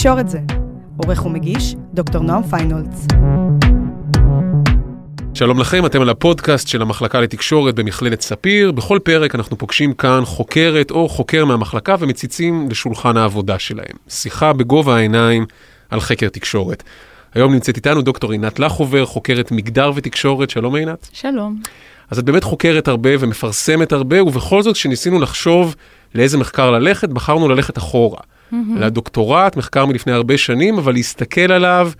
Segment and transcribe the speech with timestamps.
[0.00, 0.38] תקשורת זה.
[0.96, 3.06] עורך ומגיש, דוקטור נועם פיינולץ.
[5.34, 8.72] שלום לכם, אתם על הפודקאסט של המחלקה לתקשורת במכללת ספיר.
[8.72, 13.96] בכל פרק אנחנו פוגשים כאן חוקרת או חוקר מהמחלקה ומציצים לשולחן העבודה שלהם.
[14.08, 15.46] שיחה בגובה העיניים
[15.90, 16.82] על חקר תקשורת.
[17.34, 20.50] היום נמצאת איתנו דוקטור עינת לחובר, חוקרת מגדר ותקשורת.
[20.50, 21.08] שלום עינת.
[21.12, 21.60] שלום.
[22.10, 25.76] אז את באמת חוקרת הרבה ומפרסמת הרבה, ובכל זאת כשניסינו לחשוב
[26.14, 28.18] לאיזה מחקר ללכת, בחרנו ללכת אחורה.
[28.18, 28.54] Mm-hmm.
[28.76, 31.90] לדוקטורט, מחקר מלפני הרבה שנים, אבל להסתכל עליו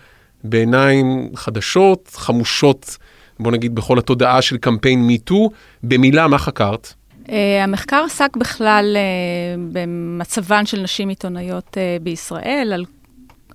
[0.44, 2.96] בעיניים חדשות, חמושות,
[3.40, 5.50] בוא נגיד, בכל התודעה של קמפיין מיטו.
[5.82, 6.92] במילה, מה חקרת?
[7.26, 7.30] Uh,
[7.62, 12.84] המחקר עסק בכלל uh, במצבן של נשים עיתונאיות uh, בישראל, על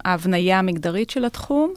[0.05, 1.74] ההבניה המגדרית של התחום.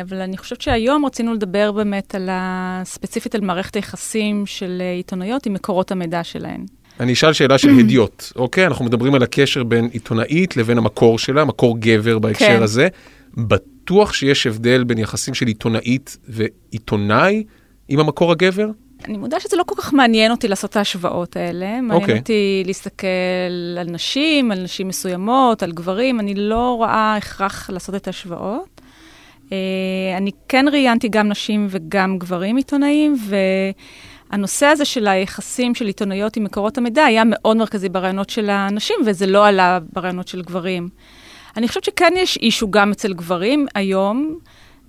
[0.00, 2.82] אבל אני חושבת שהיום רצינו לדבר באמת על ה...
[2.84, 6.64] ספציפית על מערכת היחסים של עיתונאיות עם מקורות המידע שלהן.
[7.00, 8.66] אני אשאל שאלה של הדיוט, אוקיי?
[8.66, 12.62] אנחנו מדברים על הקשר בין עיתונאית לבין המקור שלה, מקור גבר בהקשר כן.
[12.62, 12.88] הזה.
[13.34, 17.44] בטוח שיש הבדל בין יחסים של עיתונאית ועיתונאי
[17.88, 18.66] עם המקור הגבר?
[19.04, 21.66] אני מודה שזה לא כל כך מעניין אותי לעשות את ההשוואות האלה.
[21.66, 21.94] מעניין okay.
[21.94, 22.18] אוקיי.
[22.18, 23.06] אותי להסתכל
[23.80, 26.20] על נשים, על נשים מסוימות, על גברים.
[26.20, 28.73] אני לא רואה הכרח לעשות את ההשוואות.
[29.44, 29.52] Uh,
[30.16, 33.16] אני כן ראיינתי גם נשים וגם גברים עיתונאים,
[34.30, 38.96] והנושא הזה של היחסים של עיתונאיות עם מקורות המידע היה מאוד מרכזי ברעיונות של הנשים,
[39.06, 40.88] וזה לא עלה ברעיונות של גברים.
[41.56, 44.38] אני חושבת שכן יש אישו גם אצל גברים היום.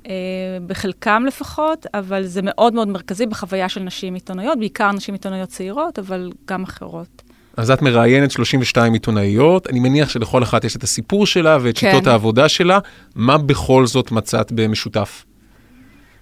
[0.08, 5.50] אה, בחלקם לפחות, אבל זה מאוד מאוד מרכזי בחוויה של נשים עיתונאיות, בעיקר נשים עיתונאיות
[5.50, 7.22] צעירות, אבל גם אחרות.
[7.58, 11.92] אז את מראיינת 32 עיתונאיות, אני מניח שלכל אחת יש את הסיפור שלה ואת כן.
[11.92, 12.80] שיטות העבודה שלה,
[13.16, 15.26] מה בכל זאת מצאת במשותף?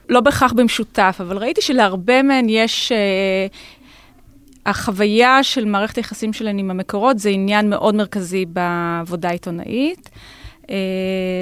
[0.10, 2.92] לא בהכרח במשותף, אבל ראיתי שלהרבה מהן יש...
[2.92, 3.48] אה,
[4.66, 10.10] החוויה של מערכת היחסים שלהן עם המקורות זה עניין מאוד מרכזי בעבודה עיתונאית.
[10.70, 10.76] אה,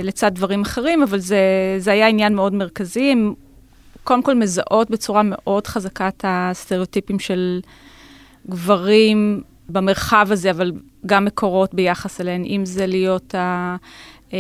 [0.04, 1.40] לצד דברים אחרים, אבל זה,
[1.78, 3.12] זה היה עניין מאוד מרכזי.
[3.12, 3.34] הם
[4.04, 7.60] קודם כל מזהות בצורה מאוד חזקה את הסטריאוטיפים של
[8.50, 9.42] גברים
[9.72, 10.72] במרחב הזה, אבל
[11.06, 13.76] גם מקורות ביחס אליהן, אם זה להיות ה...
[14.34, 14.38] אה,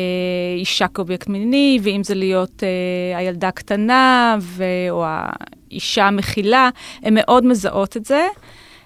[0.57, 4.63] אישה כאובייקט מיני, ואם זה להיות אה, הילדה הקטנה, ו...
[4.89, 6.69] או האישה המכילה,
[7.03, 8.27] הן מאוד מזהות את זה.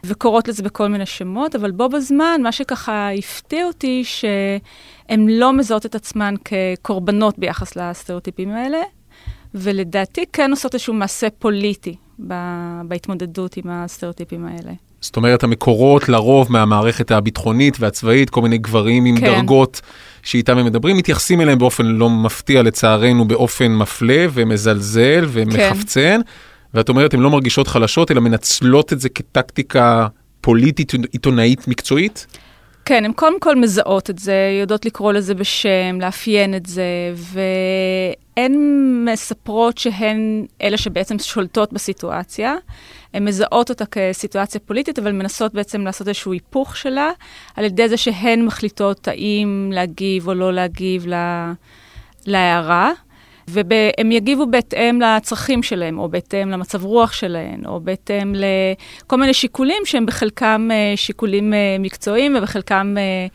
[0.07, 5.85] וקוראות לזה בכל מיני שמות, אבל בו בזמן, מה שככה הפתיע אותי, שהן לא מזהות
[5.85, 8.81] את עצמן כקורבנות ביחס לסטריאוטיפים האלה,
[9.55, 11.95] ולדעתי כן עושות איזשהו מעשה פוליטי
[12.87, 14.71] בהתמודדות עם הסטריאוטיפים האלה.
[15.01, 19.25] זאת אומרת, המקורות לרוב מהמערכת הביטחונית והצבאית, כל מיני גברים עם כן.
[19.25, 19.81] דרגות
[20.23, 26.01] שאיתם הם מדברים, מתייחסים אליהם באופן לא מפתיע, לצערנו, באופן מפלה ומזלזל ומחפצן.
[26.01, 26.21] כן.
[26.73, 30.07] ואת אומרת, הן לא מרגישות חלשות, אלא מנצלות את זה כטקטיקה
[30.41, 32.27] פוליטית, עיתונאית, מקצועית?
[32.85, 36.83] כן, הן קודם כל מזהות את זה, יודעות לקרוא לזה בשם, לאפיין את זה,
[38.37, 38.53] והן
[39.05, 42.55] מספרות שהן אלה שבעצם שולטות בסיטואציה.
[43.13, 47.11] הן מזהות אותה כסיטואציה פוליטית, אבל מנסות בעצם לעשות איזשהו היפוך שלה,
[47.55, 51.05] על ידי זה שהן מחליטות האם להגיב או לא להגיב
[52.25, 52.91] להערה.
[53.47, 59.81] והם יגיבו בהתאם לצרכים שלהם, או בהתאם למצב רוח שלהם, או בהתאם לכל מיני שיקולים
[59.85, 63.27] שהם בחלקם אה, שיקולים אה, מקצועיים ובחלקם אה,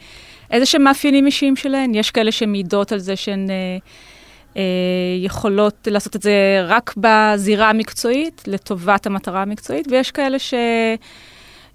[0.50, 1.94] איזה שהם מאפיינים אישיים שלהם.
[1.94, 3.47] יש כאלה שמעידות על זה שהן
[5.21, 10.55] יכולות לעשות את זה רק בזירה המקצועית, לטובת המטרה המקצועית, ויש כאלה ש...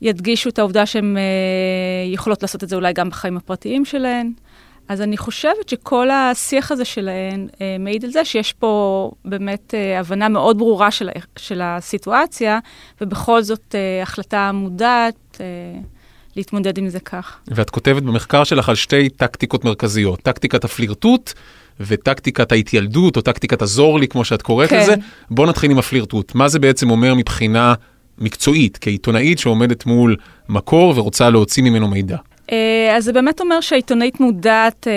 [0.01, 1.17] ידגישו את העובדה שהן
[2.05, 4.31] יכולות לעשות את זה אולי גם בחיים הפרטיים שלהן.
[4.87, 9.99] אז אני חושבת שכל השיח הזה שלהן אה, מעיד על זה שיש פה באמת אה,
[9.99, 12.59] הבנה מאוד ברורה של, של הסיטואציה,
[13.01, 15.45] ובכל זאת אה, החלטה מודעת אה,
[16.35, 17.37] להתמודד עם זה כך.
[17.47, 21.33] ואת כותבת במחקר שלך על שתי טקטיקות מרכזיות, טקטיקת הפלירטוט
[21.79, 24.79] וטקטיקת ההתיילדות, או טקטיקת הזור לי, כמו שאת קוראת כן.
[24.79, 24.95] לזה.
[25.29, 26.35] בואו נתחיל עם הפלירטוט.
[26.35, 27.73] מה זה בעצם אומר מבחינה
[28.17, 30.15] מקצועית, כעיתונאית שעומדת מול
[30.49, 32.17] מקור ורוצה להוציא ממנו מידע?
[32.51, 34.93] אה, אז זה באמת אומר שהעיתונאית מודעת אה,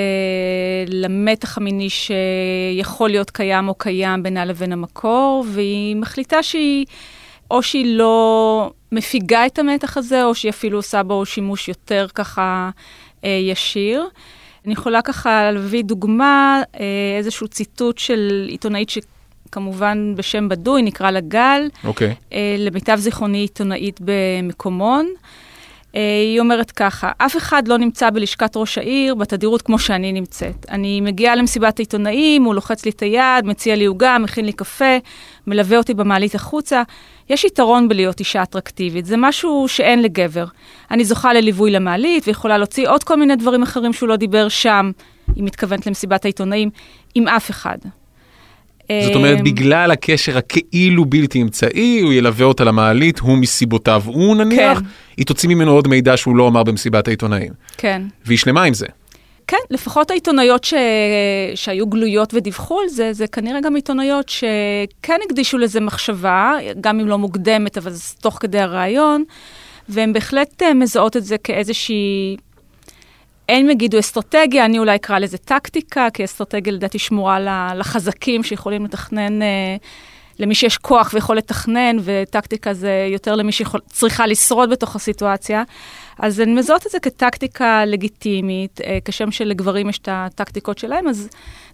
[0.89, 6.87] למתח המיני שיכול להיות קיים או קיים בינה לבין המקור, והיא מחליטה שהיא,
[7.51, 12.71] או שהיא לא מפיגה את המתח הזה, או שהיא אפילו עושה בו שימוש יותר ככה
[13.25, 14.09] אה, ישיר.
[14.65, 16.85] אני יכולה ככה להביא דוגמה, אה,
[17.19, 18.99] איזשהו ציטוט של עיתונאית ש...
[19.53, 21.69] כמובן בשם בדוי, נקרא לה גל.
[21.85, 22.11] אוקיי.
[22.11, 22.33] Okay.
[22.33, 25.07] אה, למיטב זיכרוני עיתונאית במקומון.
[25.95, 30.67] אה, היא אומרת ככה, אף אחד לא נמצא בלשכת ראש העיר בתדירות כמו שאני נמצאת.
[30.71, 34.97] אני מגיעה למסיבת העיתונאים, הוא לוחץ לי את היד, מציע לי עוגה, מכין לי קפה,
[35.47, 36.83] מלווה אותי במעלית החוצה.
[37.31, 40.45] יש יתרון בלהיות אישה אטרקטיבית, זה משהו שאין לגבר.
[40.91, 44.91] אני זוכה לליווי למעלית ויכולה להוציא עוד כל מיני דברים אחרים שהוא לא דיבר שם.
[45.37, 46.71] היא מתכוונת למסיבת העיתונאים,
[47.15, 47.79] עם אף אחד.
[49.03, 54.79] זאת אומרת, בגלל הקשר הכאילו בלתי אמצעי, הוא ילווה אותה למעלית, הוא מסיבותיו, הוא נניח,
[54.79, 54.85] כן.
[55.17, 57.53] היא תוציא ממנו עוד מידע שהוא לא אמר במסיבת העיתונאים.
[57.77, 58.03] כן.
[58.25, 58.87] והיא שלמה עם זה.
[59.49, 60.75] כן, לפחות העיתונאיות ש...
[61.55, 67.09] שהיו גלויות ודיווחו על זה, זה כנראה גם עיתונאיות שכן הקדישו לזה מחשבה, גם אם
[67.09, 69.25] לא מוקדמת, אבל זה תוך כדי הרעיון,
[69.89, 72.37] והן בהחלט אה, מזהות את זה כאיזושהי,
[73.49, 77.39] הם יגידו אסטרטגיה, אני אולי אקרא לזה טקטיקה, כי אסטרטגיה לדעתי שמורה
[77.75, 79.77] לחזקים שיכולים לתכנן, אה,
[80.39, 85.63] למי שיש כוח ויכול לתכנן, וטקטיקה זה יותר למי שצריכה לשרוד בתוך הסיטואציה.
[86.19, 91.29] אז הן מזהות את זה כטקטיקה לגיטימית, אה, כשם שלגברים יש את הטקטיקות שלהם, אז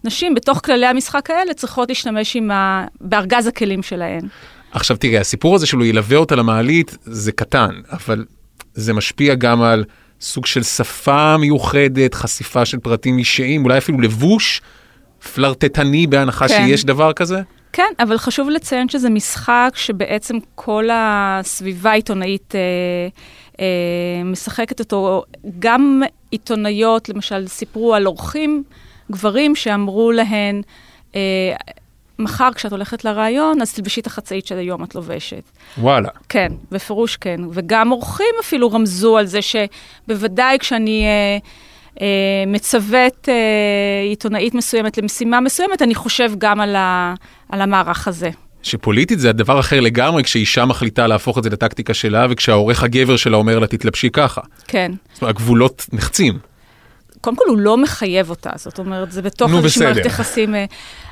[0.05, 2.85] נשים בתוך כללי המשחק האלה צריכות להשתמש ה...
[3.01, 4.29] בארגז הכלים שלהן.
[4.73, 8.25] עכשיו תראה, הסיפור הזה שלו ילווה אותה למעלית זה קטן, אבל
[8.75, 9.85] זה משפיע גם על
[10.21, 14.63] סוג של שפה מיוחדת, חשיפה של פרטים אישיים, אולי אפילו לבוש
[15.35, 16.67] פלרטטני בהנחה כן.
[16.67, 17.43] שיש דבר כזה?
[17.75, 22.55] כן, אבל חשוב לציין שזה משחק שבעצם כל הסביבה העיתונאית...
[22.55, 22.61] אה,
[23.61, 25.23] אה, משחקת אותו.
[25.59, 28.63] גם עיתונאיות, למשל, סיפרו על אורחים,
[29.11, 30.63] גברים שאמרו להן,
[31.15, 31.21] אה,
[32.19, 35.43] מחר כשאת הולכת לראיון, אז תלבשי את החצאית של היום את לובשת.
[35.79, 36.09] וואלה.
[36.29, 37.41] כן, בפירוש כן.
[37.51, 41.05] וגם אורחים אפילו רמזו על זה שבוודאי כשאני...
[41.05, 41.39] אה, אה,
[42.47, 43.35] מצוות אה,
[44.09, 47.15] עיתונאית מסוימת למשימה מסוימת, אני חושב גם על, ה,
[47.49, 48.31] על המערך הזה.
[48.63, 53.37] שפוליטית זה הדבר אחר לגמרי כשאישה מחליטה להפוך את זה לטקטיקה שלה וכשהעורך הגבר שלה
[53.37, 54.41] אומר לה תתלבשי ככה.
[54.67, 54.93] כן.
[55.13, 56.39] זאת אומרת, הגבולות נחצים.
[57.25, 60.55] קודם כל הוא לא מחייב אותה, זאת אומרת, זה בתוך איזושהי מערכת יחסים.
[60.55, 60.65] אה,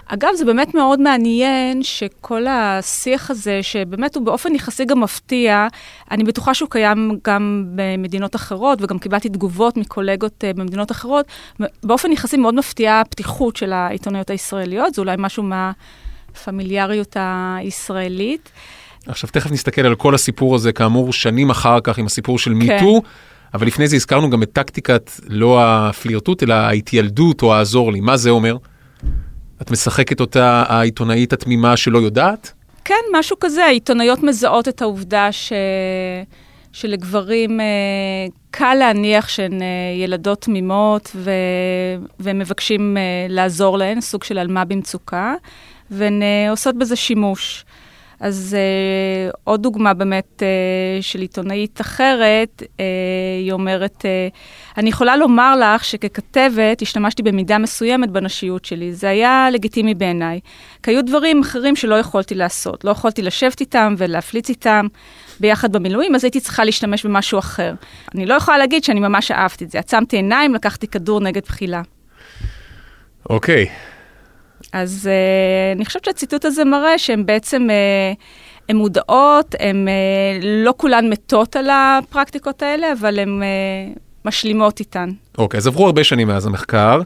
[0.06, 5.66] אגב, זה באמת מאוד מעניין שכל השיח הזה, שבאמת הוא באופן יחסי גם מפתיע,
[6.10, 11.26] אני בטוחה שהוא קיים גם במדינות אחרות, וגם קיבלתי תגובות מקולגות אה, במדינות אחרות,
[11.82, 15.72] באופן יחסי מאוד מפתיעה הפתיחות של העיתונאיות הישראליות, זה אולי משהו מה...
[16.34, 18.50] הפמיליאריות הישראלית.
[19.06, 23.02] עכשיו תכף נסתכל על כל הסיפור הזה, כאמור, שנים אחר כך עם הסיפור של מיטו,
[23.02, 23.08] כן.
[23.54, 28.00] אבל לפני זה הזכרנו גם את טקטיקת, לא הפלירטוט, אלא ההתיילדות או העזור לי.
[28.00, 28.56] מה זה אומר?
[29.62, 32.52] את משחקת אותה העיתונאית התמימה שלא יודעת?
[32.84, 33.64] כן, משהו כזה.
[33.64, 35.52] העיתונאיות מזהות את העובדה ש...
[36.72, 37.66] שלגברים אה,
[38.50, 39.66] קל להניח שהן אה,
[39.96, 41.30] ילדות תמימות ו...
[42.20, 45.34] והם מבקשים אה, לעזור להן, סוג של אלמה במצוקה.
[45.90, 47.64] והן עושות בזה שימוש.
[48.22, 52.66] אז uh, עוד דוגמה באמת uh, של עיתונאית אחרת, uh,
[53.40, 54.34] היא אומרת, uh,
[54.78, 60.40] אני יכולה לומר לך שככתבת השתמשתי במידה מסוימת בנשיות שלי, זה היה לגיטימי בעיניי.
[60.82, 64.86] כי היו דברים אחרים שלא יכולתי לעשות, לא יכולתי לשבת איתם ולהפליץ איתם
[65.40, 67.74] ביחד במילואים, אז הייתי צריכה להשתמש במשהו אחר.
[68.14, 71.82] אני לא יכולה להגיד שאני ממש אהבתי את זה, עצמתי עיניים, לקחתי כדור נגד בחילה.
[73.30, 73.64] אוקיי.
[73.64, 73.91] Okay.
[74.72, 78.22] אז uh, אני חושבת שהציטוט הזה מראה שהן בעצם, uh,
[78.68, 85.10] הן מודעות, הן uh, לא כולן מתות על הפרקטיקות האלה, אבל הן uh, משלימות איתן.
[85.38, 87.00] אוקיי, okay, אז עברו הרבה שנים מאז המחקר,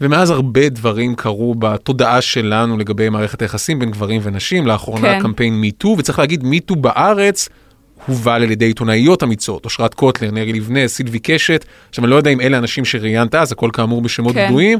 [0.00, 4.66] ומאז הרבה דברים קרו בתודעה שלנו לגבי מערכת היחסים בין גברים ונשים.
[4.66, 5.20] לאחרונה כן.
[5.22, 7.48] קמפיין מיטו, וצריך להגיד, מיטו בארץ
[8.06, 11.64] הובל על ידי עיתונאיות אמיצות, אושרת קוטלר, נרי לבנה, סילבי קשת.
[11.88, 14.46] עכשיו, אני לא יודע אם אלה אנשים שראיינת אז, הכל כאמור בשמות כן.
[14.46, 14.78] גדועים,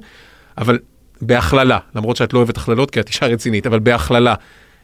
[0.58, 0.78] אבל
[1.26, 4.34] בהכללה, למרות שאת לא אוהבת הכללות כי את אישה רצינית, אבל בהכללה,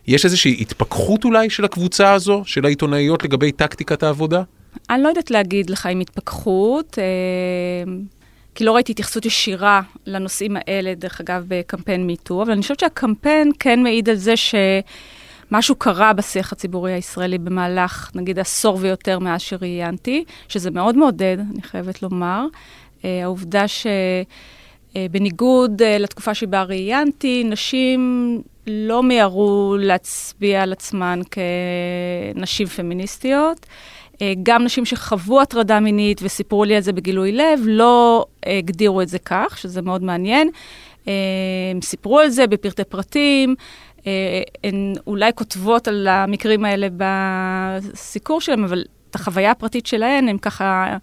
[0.07, 4.43] יש איזושהי התפכחות אולי של הקבוצה הזו, של העיתונאיות לגבי טקטיקת העבודה?
[4.91, 7.93] אני לא יודעת להגיד לך עם התפכחות, אה,
[8.55, 13.53] כי לא ראיתי התייחסות ישירה לנושאים האלה, דרך אגב, בקמפיין מיטו, אבל אני חושבת שהקמפיין
[13.59, 20.25] כן מעיד על זה שמשהו קרה בשיח הציבורי הישראלי במהלך, נגיד, עשור ויותר מאז שראיינתי,
[20.49, 22.47] שזה מאוד מעודד, אני חייבת לומר.
[23.05, 23.87] אה, העובדה ש...
[24.97, 33.67] אה, בניגוד אה, לתקופה שבה ראיינתי, נשים לא מיהרו להצביע על עצמן כנשים פמיניסטיות.
[34.23, 39.09] אה, גם נשים שחוו הטרדה מינית וסיפרו לי על זה בגילוי לב, לא הגדירו את
[39.09, 40.51] זה כך, שזה מאוד מעניין.
[41.07, 43.55] הם סיפרו על זה בפרטי פרטים,
[44.65, 50.97] הן אולי כותבות על המקרים האלה בסיקור שלהם, אבל את החוויה הפרטית שלהן, הם ככה...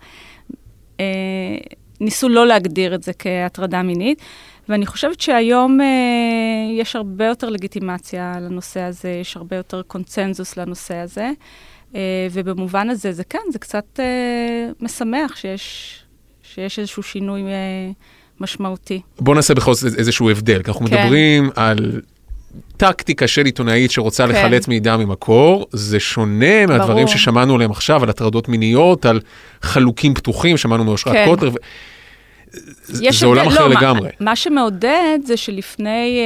[2.00, 4.22] ניסו לא להגדיר את זה כהטרדה מינית.
[4.70, 5.86] ואני חושבת שהיום אה,
[6.80, 11.32] יש הרבה יותר לגיטימציה לנושא הזה, יש הרבה יותר קונצנזוס לנושא הזה.
[11.96, 15.96] אה, ובמובן הזה, זה כן, זה קצת אה, משמח שיש,
[16.54, 17.92] שיש איזשהו שינוי אה,
[18.40, 19.02] משמעותי.
[19.20, 21.04] בוא נעשה בכל זאת איזשהו הבדל, כי אנחנו כן.
[21.04, 22.02] מדברים על
[22.78, 24.30] טקטיקה של עיתונאית שרוצה כן.
[24.30, 26.78] לחלץ מידע ממקור, זה שונה ברור.
[26.78, 29.20] מהדברים ששמענו עליהם עכשיו, על הטרדות מיניות, על
[29.62, 31.26] חלוקים פתוחים, שמענו מאושרת כן.
[31.26, 31.50] קוטר.
[31.50, 31.58] ו...
[32.88, 34.10] זה עולם אחר לא, לגמרי.
[34.20, 36.20] מה, מה שמעודד זה שלפני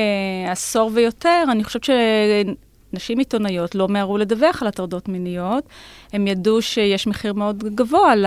[0.47, 5.63] uh, עשור ויותר, אני חושבת שנשים עיתונאיות לא מהרו לדווח על הטרדות מיניות.
[6.13, 8.25] הם ידעו שיש מחיר מאוד גבוה ל...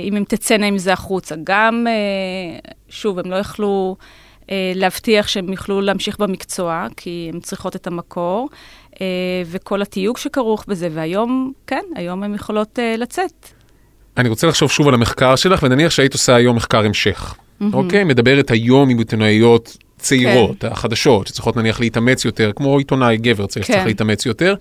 [0.00, 1.34] אם הם תצאנה עם זה החוצה.
[1.44, 3.96] גם, uh, שוב, הם לא יכלו
[4.74, 8.48] להבטיח שהם יוכלו להמשיך במקצוע, כי הן צריכות את המקור,
[8.94, 8.98] uh,
[9.46, 13.48] וכל התיוג שכרוך בזה, והיום, כן, היום הן יכולות uh, לצאת.
[14.16, 17.34] אני רוצה לחשוב שוב על המחקר שלך, ונניח שהיית עושה היום מחקר המשך.
[17.34, 17.64] Mm-hmm.
[17.72, 18.04] אוקיי?
[18.04, 20.68] מדברת היום עם עיתונאיות צעירות, כן.
[20.68, 23.72] החדשות, שצריכות נניח להתאמץ יותר, כמו עיתונאי גבר צריך, כן.
[23.72, 24.54] צריך להתאמץ יותר.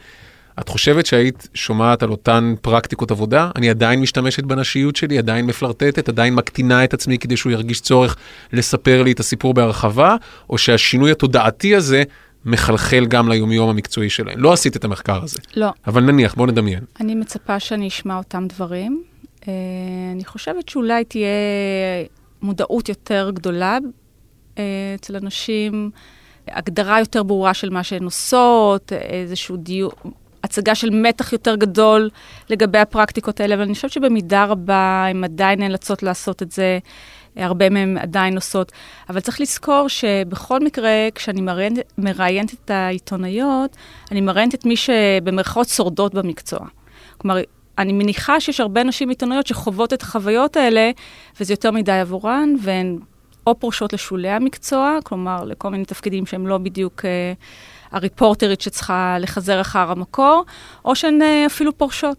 [0.60, 3.52] את חושבת שהיית שומעת על אותן פרקטיקות עבודה?
[3.56, 8.16] אני עדיין משתמשת בנשיות שלי, עדיין מפלרטטת, עדיין מקטינה את עצמי כדי שהוא ירגיש צורך
[8.54, 10.16] לספר לי את הסיפור בהרחבה,
[10.50, 12.04] או שהשינוי התודעתי הזה
[12.46, 14.40] מחלחל גם ליומיום המקצועי שלהם.
[14.40, 15.40] לא עשית את המחקר הזה.
[15.56, 15.70] לא.
[15.88, 16.84] אבל נניח, בוא נדמיין.
[17.00, 19.04] אני מצפה שאני אשמע אותם דברים.
[19.48, 19.54] אה,
[20.14, 21.28] אני חושבת שאולי תהיה
[22.42, 23.78] מודעות יותר גדולה
[24.58, 24.64] אה,
[24.96, 25.92] אצל אנשים,
[26.48, 30.08] הגדרה יותר ברורה של מה שהן עושות, איזשהו דיוק,
[30.48, 32.10] הצגה של מתח יותר גדול
[32.50, 36.80] לגבי הפרקטיקות האלה, אבל אני חושבת שבמידה רבה הן עדיין נאלצות לעשות את זה.
[37.36, 38.72] הרבה מהן עדיין עושות.
[39.10, 43.78] אבל צריך לזכור שבכל מקרה, כשאני מראיינת, מראיינת את העיתונאיות,
[44.12, 46.60] אני מראיינת את מי שבמרכאות שורדות במקצוע.
[47.18, 47.38] כלומר,
[47.78, 50.92] אני מניחה שיש הרבה נשים עיתונאיות שחוות את החוויות האלה,
[51.40, 53.00] וזה יותר מדי עבורן, והן
[53.48, 57.34] או פורשות לשולי המקצוע, כלומר, לכל מיני תפקידים שהם לא בדיוק אה,
[57.92, 60.46] הריפורטרית שצריכה לחזר אחר המקור,
[60.86, 62.18] או שהן אה, אפילו פורשות.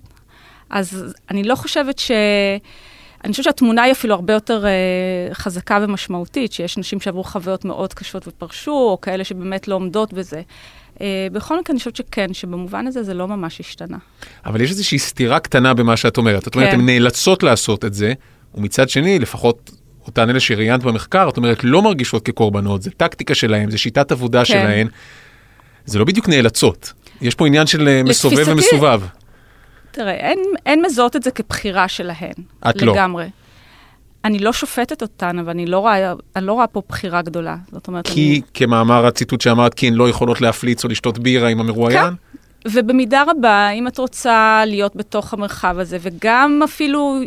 [0.70, 2.10] אז אני לא חושבת ש...
[3.24, 7.94] אני חושבת שהתמונה היא אפילו הרבה יותר אה, חזקה ומשמעותית, שיש נשים שעברו חוויות מאוד
[7.94, 10.42] קשות ופרשו, או כאלה שבאמת לא עומדות בזה.
[10.94, 11.00] Uh,
[11.32, 13.96] בכל מקרה, אני חושבת שכן, שבמובן הזה זה לא ממש השתנה.
[14.46, 16.48] אבל יש איזושהי סתירה קטנה במה שאת אומרת.
[16.48, 16.80] את אומרת, כן.
[16.80, 18.12] הן נאלצות לעשות את זה,
[18.54, 19.70] ומצד שני, לפחות
[20.06, 24.38] אותן אלה שראיינת במחקר, את אומרת, לא מרגישות כקורבנות, זה טקטיקה שלהן, זה שיטת עבודה
[24.38, 24.44] כן.
[24.44, 24.88] שלהן.
[25.88, 26.92] זה לא בדיוק נאלצות.
[27.20, 29.00] יש פה עניין של אה, מסובב ומסובב.
[29.90, 32.32] תראה, אין, אין מזהות את זה כבחירה שלהן.
[32.68, 32.86] את לגמרי.
[32.86, 32.92] לא.
[32.92, 33.28] לגמרי.
[34.24, 37.56] אני לא שופטת אותן, אבל אני לא רואה, אני לא רואה פה בחירה גדולה.
[37.72, 38.40] זאת אומרת, כי, אני...
[38.54, 42.04] כמאמר הציטוט שאמרת, כי הן לא יכולות להפליץ או לשתות בירה עם המרואיין?
[42.04, 42.14] כן,
[42.72, 47.20] ובמידה רבה, אם את רוצה להיות בתוך המרחב הזה, וגם אפילו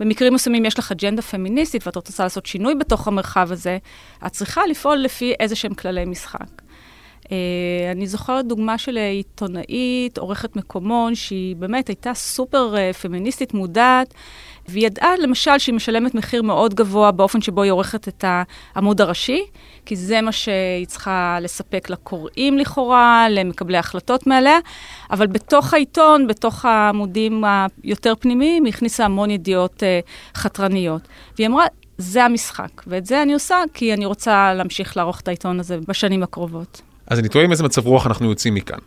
[0.00, 3.78] במקרים מסוימים יש לך אג'נדה פמיניסטית ואת רוצה לעשות שינוי בתוך המרחב הזה,
[4.26, 6.62] את צריכה לפעול לפי איזה שהם כללי משחק.
[7.30, 7.32] Uh,
[7.92, 14.14] אני זוכרת דוגמה של עיתונאית, עורכת מקומון, שהיא באמת הייתה סופר uh, פמיניסטית מודעת,
[14.68, 18.24] והיא ידעה למשל שהיא משלמת מחיר מאוד גבוה באופן שבו היא עורכת את
[18.74, 19.42] העמוד הראשי,
[19.86, 24.58] כי זה מה שהיא צריכה לספק לקוראים לכאורה, למקבלי החלטות מעליה,
[25.10, 27.44] אבל בתוך העיתון, בתוך העמודים
[27.82, 31.02] היותר פנימיים, היא הכניסה המון ידיעות uh, חתרניות.
[31.36, 31.66] והיא אמרה,
[31.98, 36.22] זה המשחק, ואת זה אני עושה כי אני רוצה להמשיך לערוך את העיתון הזה בשנים
[36.22, 36.89] הקרובות.
[37.10, 38.78] אז אני תוהה עם איזה מצב רוח אנחנו יוצאים מכאן.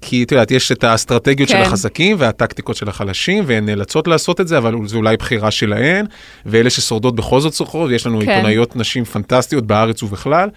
[0.00, 1.56] כי את יודעת, יש את האסטרטגיות כן.
[1.56, 6.06] של החזקים והטקטיקות של החלשים, והן נאלצות לעשות את זה, אבל זו אולי בחירה שלהן,
[6.46, 8.30] ואלה ששורדות בכל זאת שוכרות, ויש לנו כן.
[8.30, 10.48] עיתונאיות נשים פנטסטיות בארץ ובכלל.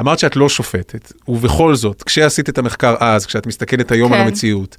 [0.00, 4.14] אמרת שאת לא שופטת, ובכל זאת, כשעשית את המחקר אז, כשאת מסתכלת היום כן.
[4.14, 4.76] על המציאות,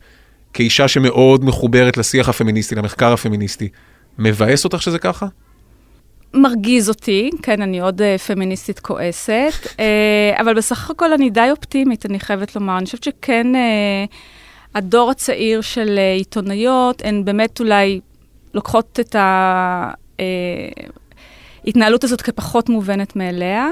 [0.54, 3.70] כאישה שמאוד מחוברת לשיח הפמיניסטי, למחקר הפמיניסטי,
[4.20, 5.26] מבאס אותך שזה ככה?
[6.34, 12.06] מרגיז אותי, כן, אני עוד uh, פמיניסטית כועסת, uh, אבל בסך הכל אני די אופטימית,
[12.06, 12.78] אני חייבת לומר.
[12.78, 13.58] אני חושבת שכן, uh,
[14.76, 18.00] הדור הצעיר של uh, עיתונאיות, הן באמת אולי
[18.54, 19.16] לוקחות את
[21.66, 23.70] ההתנהלות הזאת כפחות מובנת מאליה.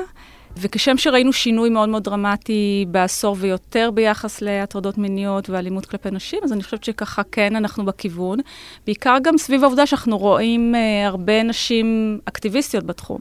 [0.58, 6.54] וכשם שראינו שינוי מאוד מאוד דרמטי בעשור ויותר ביחס להטרדות מיניות ואלימות כלפי נשים, אז
[6.54, 8.40] אני חושבת שככה כן אנחנו בכיוון.
[8.86, 13.20] בעיקר גם סביב העובדה שאנחנו רואים אה, הרבה נשים אקטיביסטיות בתחום,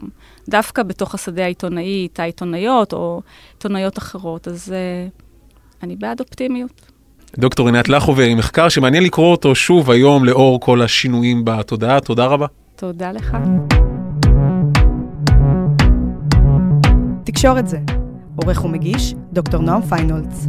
[0.49, 3.21] דווקא בתוך השדה העיתונאי, תא עיתונאיות או
[3.53, 5.07] עיתונאיות אחרות, אז אה,
[5.83, 6.91] אני בעד אופטימיות.
[7.37, 11.99] דוקטור עינת לחובר עם מחקר שמעניין לקרוא אותו שוב היום לאור כל השינויים בתודעה.
[11.99, 12.45] תודה רבה.
[12.75, 13.37] תודה לך.
[17.33, 17.79] תקשורת זה.
[18.35, 20.45] עורך ומגיש, דוקטור נועם פיינולץ.